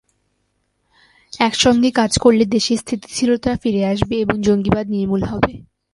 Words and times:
একসঙ্গে 1.33 1.89
কাজ 1.91 2.11
করলে 2.19 2.43
দেশে 2.45 2.73
স্থিতিশীলতা 2.77 3.51
ফিরে 3.55 3.81
আসবে 3.85 4.15
এবং 4.19 4.35
জঙ্গিবাদ 4.41 4.85
নির্মূল 4.89 5.21
হবে। 5.23 5.53